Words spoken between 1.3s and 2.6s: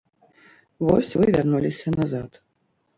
вярнуліся назад.